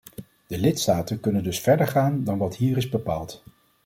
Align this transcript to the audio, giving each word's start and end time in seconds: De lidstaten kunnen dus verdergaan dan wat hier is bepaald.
De 0.47 0.59
lidstaten 0.59 1.19
kunnen 1.19 1.43
dus 1.43 1.59
verdergaan 1.59 2.23
dan 2.23 2.37
wat 2.37 2.55
hier 2.55 2.77
is 2.77 2.89
bepaald. 2.89 3.43